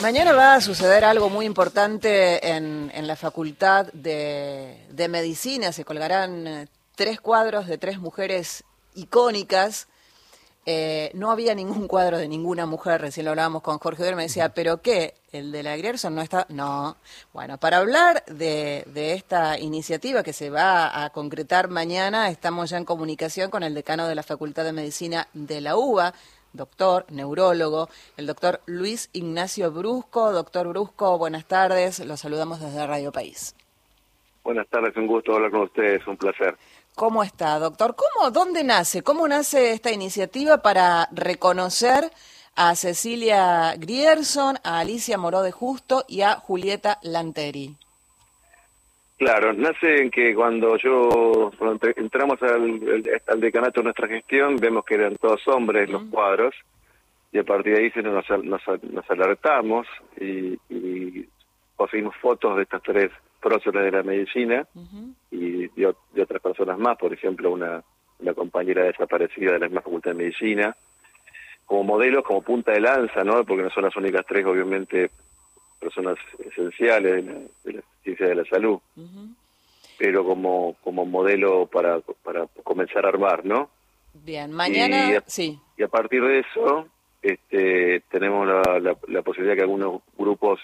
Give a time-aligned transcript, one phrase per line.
[0.00, 5.72] Mañana va a suceder algo muy importante en, en la Facultad de, de Medicina.
[5.72, 8.62] Se colgarán eh, tres cuadros de tres mujeres
[8.94, 9.88] icónicas.
[10.66, 14.24] Eh, no había ningún cuadro de ninguna mujer, recién lo hablábamos con Jorge Oder, me
[14.24, 15.14] decía, ¿pero qué?
[15.32, 16.46] ¿El de la Grierson no está?
[16.48, 16.96] No.
[17.32, 22.76] Bueno, para hablar de, de esta iniciativa que se va a concretar mañana, estamos ya
[22.76, 26.14] en comunicación con el decano de la Facultad de Medicina de la UBA,
[26.52, 30.32] doctor, neurólogo, el doctor Luis Ignacio Brusco.
[30.32, 33.54] Doctor Brusco, buenas tardes, los saludamos desde Radio País.
[34.44, 36.56] Buenas tardes, un gusto hablar con ustedes, un placer.
[36.94, 37.94] ¿Cómo está, doctor?
[37.94, 39.02] ¿Cómo, dónde nace?
[39.02, 42.10] ¿Cómo nace esta iniciativa para reconocer
[42.56, 47.76] a Cecilia Grierson, a Alicia Moró de Justo y a Julieta Lanteri?
[49.18, 54.84] Claro, nace en que cuando yo cuando entramos al, al, decanato de nuestra gestión, vemos
[54.84, 56.54] que eran todos hombres los cuadros,
[57.32, 59.88] y a partir de ahí se nos, nos, nos alertamos
[60.20, 61.28] y, y
[61.74, 64.66] conseguimos fotos de estas tres próceres de la medicina
[65.32, 67.82] y de, de, otras personas más, por ejemplo, una,
[68.20, 70.76] una compañera desaparecida de la misma Facultad de Medicina,
[71.66, 73.44] como modelos, como punta de lanza, ¿no?
[73.44, 75.10] Porque no son las únicas tres, obviamente,
[75.78, 79.34] personas esenciales de la, de la ciencia de la salud, uh -huh.
[79.98, 83.70] pero como, como modelo para, para comenzar a armar, ¿no?
[84.14, 85.58] Bien, mañana, y a, sí.
[85.76, 86.88] Y a partir de eso,
[87.22, 90.60] este, tenemos la, la, la posibilidad que algunos grupos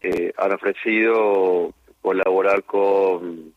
[0.00, 3.52] eh, han ofrecido colaborar con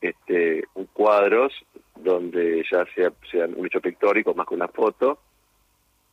[0.00, 1.52] este cuadros
[1.96, 5.18] donde ya sea, sean un hecho pictórico más que una foto,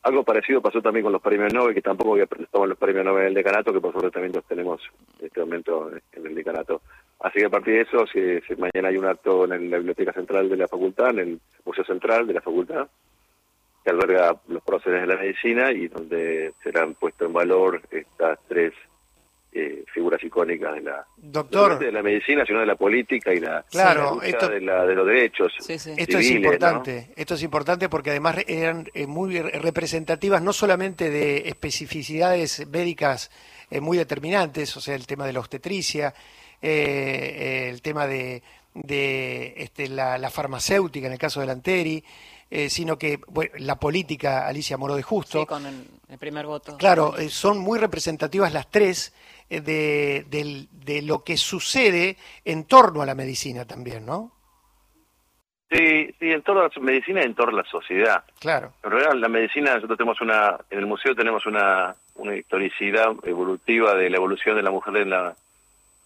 [0.02, 3.24] algo parecido pasó también con los premios Nobel, que tampoco había presentado los premios Nobel
[3.24, 4.80] del decanato, que por suerte también los tenemos
[5.20, 6.82] en este momento en el decanato.
[7.20, 10.12] Así que a partir de eso, si, si mañana hay un acto en la Biblioteca
[10.12, 12.88] Central de la Facultad, en el Museo Central de la Facultad,
[13.84, 18.72] que alberga los próceres de la medicina y donde serán puestos en valor estas tres
[19.54, 21.78] eh, figuras icónicas de la Doctor.
[21.78, 24.94] de la medicina sino de la política y la, claro, la esto, de, la, de,
[24.94, 25.92] los derechos sí, sí.
[25.96, 27.14] esto es importante ¿no?
[27.16, 33.30] esto es importante porque además eran eh, muy representativas no solamente de especificidades médicas
[33.70, 36.14] eh, muy determinantes o sea el tema de la obstetricia
[36.62, 38.42] eh, el tema de,
[38.72, 42.02] de este, la, la, farmacéutica en el caso de la Anteri
[42.54, 45.40] eh, sino que bueno, la política Alicia Moro de Justo.
[45.40, 46.76] Sí, con el, el primer voto.
[46.76, 49.14] Claro, eh, son muy representativas las tres
[49.48, 54.32] eh, de, de, de, lo que sucede en torno a la medicina también, ¿no?
[55.70, 58.22] Sí, sí, en torno a la medicina y en torno a la sociedad.
[58.38, 58.74] Claro.
[58.82, 63.94] En realidad, la medicina, nosotros tenemos una, en el museo tenemos una, una historicidad evolutiva
[63.94, 65.34] de la evolución de la mujer en la,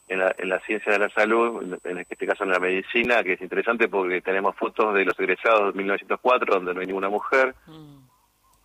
[0.08, 3.32] en la, en la ciencia de la salud, en este caso en la medicina, que
[3.32, 7.54] es interesante porque tenemos fotos de los egresados de 1904, donde no hay ninguna mujer.
[7.66, 8.06] Mm.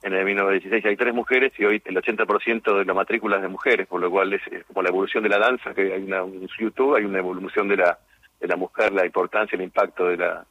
[0.03, 3.47] En el 1916 hay tres mujeres y hoy el 80% de la matrícula es de
[3.47, 6.19] mujeres, por lo cual es, es, como la evolución de la danza, que hay una,
[6.19, 8.00] en YouTube hay una evolución de la,
[8.40, 10.46] de la mujer, la importancia, el impacto de la,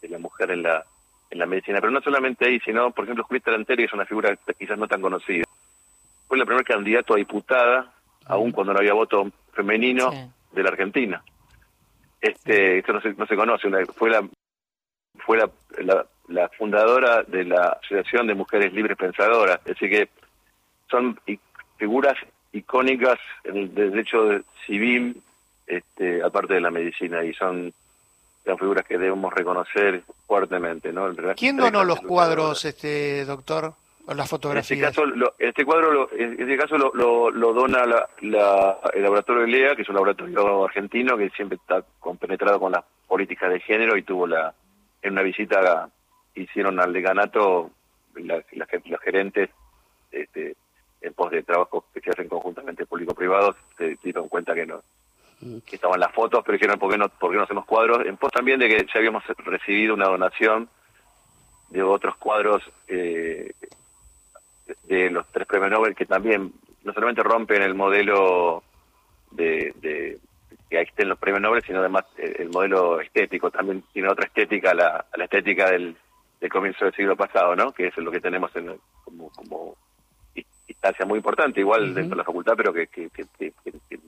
[0.00, 0.84] de la mujer en la,
[1.30, 1.80] en la medicina.
[1.80, 5.00] Pero no solamente ahí, sino, por ejemplo, Julieta Lanteri es una figura quizás no tan
[5.00, 5.44] conocida.
[6.28, 7.92] Fue la primera candidato a diputada,
[8.26, 10.30] aún cuando no había voto femenino sí.
[10.52, 11.22] de la Argentina.
[12.20, 14.26] Este, esto no se, no se conoce, una, fue la
[15.26, 20.08] fue la, la, la, fundadora de la Asociación de Mujeres Libres Pensadoras, así que
[20.88, 21.18] son
[21.76, 22.16] figuras
[22.52, 25.20] icónicas en el derecho civil,
[25.66, 27.72] este, aparte de la medicina, y son,
[28.44, 31.12] son figuras que debemos reconocer fuertemente, ¿no?
[31.34, 33.74] ¿Quién donó los cuadros, este doctor?
[34.12, 34.78] O las fotografías.
[34.78, 38.08] En este caso, lo, este cuadro, lo, en este caso lo, lo, lo dona la,
[38.20, 42.72] la, el laboratorio de LEA, que es un laboratorio argentino que siempre está compenetrado con
[42.72, 44.54] las políticas de género y tuvo la,
[45.02, 45.90] en una visita
[46.34, 47.70] hicieron al decanato
[48.14, 49.50] la, la, los gerentes
[50.10, 50.56] este,
[51.00, 54.82] en pos de trabajos que se hacen conjuntamente público-privados se dieron cuenta que no
[55.66, 58.06] que estaban las fotos, pero dijeron, ¿por qué no, por qué no hacemos cuadros?
[58.06, 60.68] En pos también de que ya habíamos recibido una donación
[61.70, 63.52] de otros cuadros eh,
[64.84, 66.52] de los tres premios Nobel que también
[66.84, 68.62] no solamente rompen el modelo
[69.30, 70.18] de, de
[70.68, 74.72] que existen los premios Nobel, sino además el, el, modelo estético, también tiene otra estética,
[74.72, 75.96] la, la estética del,
[76.40, 77.72] del, comienzo del siglo pasado, ¿no?
[77.72, 79.76] Que es lo que tenemos en, como, como
[80.66, 81.94] instancia muy importante, igual uh -huh.
[81.94, 84.00] dentro de la facultad, pero que, que, que, que,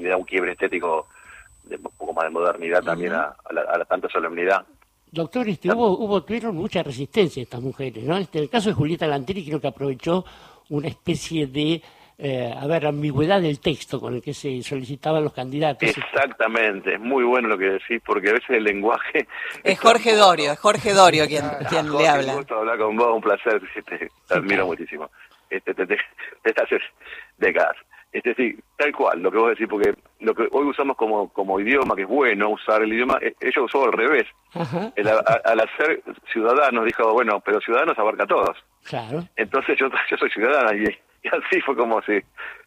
[0.00, 1.08] le da un quiebre estético
[1.64, 2.86] de un poco más de modernidad uh -huh.
[2.86, 4.64] también a, a, la, a la tanta solemnidad.
[5.12, 8.16] Doctor, este, hubo, hubo, tuvieron mucha resistencia estas mujeres, ¿no?
[8.16, 10.24] Este, en el caso de Julieta Lanteri creo que aprovechó
[10.68, 11.82] una especie de,
[12.16, 15.88] eh, a ver, ambigüedad del texto con el que se solicitaban los candidatos.
[15.88, 19.26] Exactamente, es muy bueno lo que decís, porque a veces el lenguaje...
[19.64, 22.32] Es Jorge Dorio, es Jorge Dorio quien, quien Jorge, le habla.
[22.32, 25.10] Un gusto hablar con vos, un placer, te, te admiro muchísimo.
[25.50, 25.98] este, desde,
[26.62, 26.78] hace
[27.38, 27.76] décadas.
[28.12, 31.60] Es decir, tal cual, lo que vos decís, porque lo que hoy usamos como, como
[31.60, 34.26] idioma, que es bueno usar el idioma, eh, ellos usó al revés.
[34.54, 36.02] al hacer
[36.32, 38.56] ciudadanos, dijo, bueno, pero ciudadanos abarca a todos.
[38.84, 39.22] Claro.
[39.36, 40.84] Entonces yo, yo soy ciudadana y,
[41.28, 42.24] así fue como se,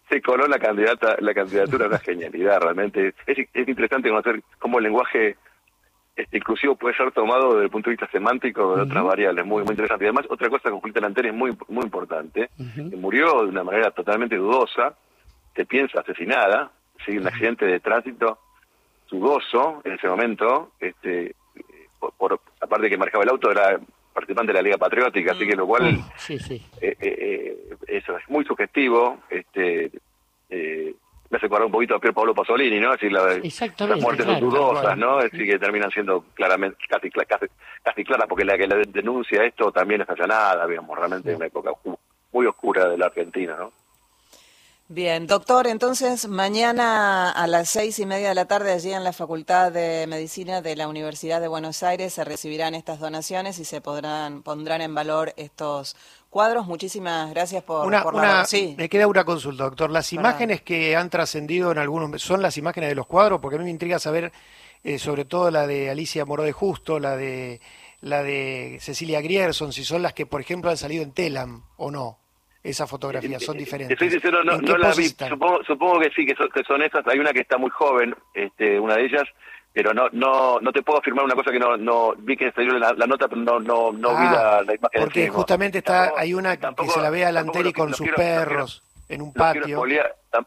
[0.10, 3.13] se coló la candidata la candidatura, una genialidad realmente.
[3.25, 5.36] Es, es interesante conocer cómo el lenguaje
[6.16, 9.63] este, inclusivo puede ser tomado desde el punto de vista semántico de otras variables, muy
[9.63, 10.06] muy interesante.
[10.06, 13.63] Y además, otra cosa con Julieta Lanteri es muy muy importante, que murió de una
[13.63, 14.95] manera totalmente dudosa,
[15.55, 16.71] se piensa asesinada,
[17.05, 18.39] sigue un accidente de tránsito
[19.09, 21.35] dudoso en ese momento, este
[22.17, 23.79] por, aparte que manejaba el auto, era
[24.13, 26.61] participante de la Liga Patriótica, así que lo cual sí, sí.
[26.81, 29.91] Eh, eh, eh, eso es muy sugestivo, este
[30.50, 30.95] eh,
[31.29, 32.91] me hace acordar un poquito a Pier Pablo Pasolini, ¿no?
[32.91, 35.17] Así la, las muertes son dudosas, ¿no?
[35.17, 37.47] Decir, que terminan siendo claramente, casi, casi,
[37.81, 41.47] casi claras, porque la que la denuncia esto también es allanada, digamos, realmente en una
[41.47, 41.71] época
[42.31, 43.71] muy oscura de la Argentina, ¿no?
[44.89, 49.13] Bien, doctor, entonces mañana a las seis y media de la tarde allí en la
[49.13, 53.80] Facultad de Medicina de la Universidad de Buenos Aires se recibirán estas donaciones y se
[53.80, 55.95] podrán pondrán en valor estos
[56.30, 56.68] cuadros.
[56.68, 58.45] Muchísimas gracias por, una, la...
[58.45, 58.75] sí.
[58.77, 59.89] Me queda una consulta, doctor.
[59.89, 63.59] Las imágenes que han trascendido en algunos son las imágenes de los cuadros, porque a
[63.59, 64.33] mí me intriga saber
[64.83, 67.62] eh, sobre todo la de Alicia Moró de Justo, la de
[68.01, 71.89] la de Cecilia Grierson, si son las que, por ejemplo, han salido en Telam o
[71.89, 72.22] no
[72.63, 73.98] esas fotografías, son diferentes.
[74.31, 75.07] no, no las vi.
[75.07, 77.06] Supongo, supongo, que sí, que son, que son esas.
[77.07, 79.24] Hay una que está muy joven, este, una de ellas,
[79.74, 82.77] pero no no no te puedo afirmar una cosa que no no vi que salió
[82.77, 85.01] la, la nota, pero no no, no vi ah, la, imagen.
[85.01, 89.21] Porque justamente está hay una que se la ve a Lanteri con sus perros en
[89.21, 89.83] un patio.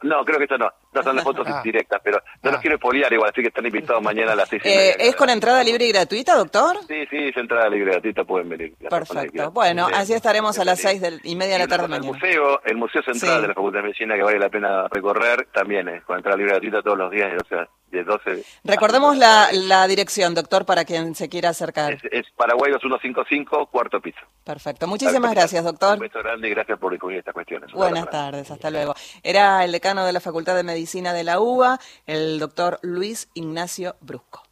[0.02, 0.70] No, creo que esto no.
[0.92, 1.60] No son las fotos ah.
[1.62, 2.60] directas, pero no los ah.
[2.60, 5.30] quiero expoliar igual, así que están invitados mañana a las seis y eh, ¿Es con
[5.30, 6.78] entrada libre y gratuita, doctor?
[6.86, 8.74] Sí, sí, es entrada libre y gratuita, pueden venir.
[8.88, 9.50] Perfecto.
[9.50, 12.06] Bueno, así estaremos a las seis y media de la tarde mañana.
[12.06, 15.48] El museo, el Museo Central de la Facultad de Medicina, que vale la pena recorrer,
[15.52, 18.44] también es con entrada libre y gratuita todos los días, o sea, de 12...
[18.64, 21.92] Recordemos la, la dirección, doctor, para quien se quiera acercar.
[21.94, 24.20] Es, es Paraguay 2155, cuarto piso.
[24.44, 24.86] Perfecto.
[24.86, 25.94] Muchísimas gracias, doctor.
[25.94, 27.72] Un beso grande y gracias por descubrir estas cuestiones.
[27.72, 28.94] Buenas tardes, hasta luego.
[29.22, 33.96] Era el decano de la Facultad de Medicina de la UBA, el doctor Luis Ignacio
[34.00, 34.45] Brusco.